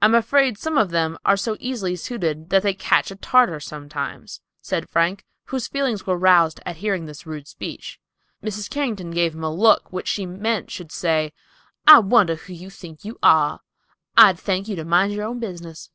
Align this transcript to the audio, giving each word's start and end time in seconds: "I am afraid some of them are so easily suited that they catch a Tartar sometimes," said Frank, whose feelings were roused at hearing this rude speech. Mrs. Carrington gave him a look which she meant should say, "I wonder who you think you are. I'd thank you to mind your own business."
"I 0.00 0.06
am 0.06 0.14
afraid 0.14 0.56
some 0.56 0.78
of 0.78 0.88
them 0.88 1.18
are 1.22 1.36
so 1.36 1.58
easily 1.60 1.94
suited 1.94 2.48
that 2.48 2.62
they 2.62 2.72
catch 2.72 3.10
a 3.10 3.14
Tartar 3.14 3.60
sometimes," 3.60 4.40
said 4.62 4.88
Frank, 4.88 5.26
whose 5.48 5.68
feelings 5.68 6.06
were 6.06 6.16
roused 6.16 6.60
at 6.64 6.76
hearing 6.78 7.04
this 7.04 7.26
rude 7.26 7.46
speech. 7.46 8.00
Mrs. 8.42 8.70
Carrington 8.70 9.10
gave 9.10 9.34
him 9.34 9.44
a 9.44 9.52
look 9.54 9.92
which 9.92 10.08
she 10.08 10.24
meant 10.24 10.70
should 10.70 10.90
say, 10.90 11.34
"I 11.86 11.98
wonder 11.98 12.36
who 12.36 12.54
you 12.54 12.70
think 12.70 13.04
you 13.04 13.18
are. 13.22 13.60
I'd 14.16 14.38
thank 14.40 14.66
you 14.66 14.76
to 14.76 14.84
mind 14.86 15.12
your 15.12 15.26
own 15.26 15.40
business." 15.40 15.90